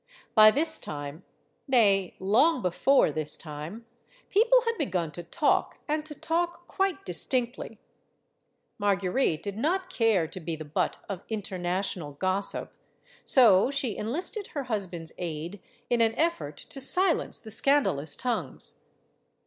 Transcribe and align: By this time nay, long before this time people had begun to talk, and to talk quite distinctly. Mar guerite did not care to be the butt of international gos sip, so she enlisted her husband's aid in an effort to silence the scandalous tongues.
By 0.33 0.49
this 0.49 0.79
time 0.79 1.21
nay, 1.67 2.15
long 2.19 2.63
before 2.63 3.11
this 3.11 3.37
time 3.37 3.85
people 4.31 4.61
had 4.65 4.75
begun 4.79 5.11
to 5.11 5.21
talk, 5.21 5.77
and 5.87 6.03
to 6.07 6.15
talk 6.15 6.65
quite 6.67 7.05
distinctly. 7.05 7.77
Mar 8.79 8.95
guerite 8.95 9.43
did 9.43 9.57
not 9.57 9.93
care 9.93 10.25
to 10.27 10.39
be 10.39 10.55
the 10.55 10.65
butt 10.65 10.97
of 11.07 11.21
international 11.29 12.13
gos 12.13 12.49
sip, 12.49 12.71
so 13.25 13.69
she 13.69 13.95
enlisted 13.95 14.47
her 14.47 14.63
husband's 14.63 15.11
aid 15.19 15.61
in 15.87 16.01
an 16.01 16.15
effort 16.15 16.57
to 16.57 16.81
silence 16.81 17.39
the 17.39 17.51
scandalous 17.51 18.15
tongues. 18.15 18.79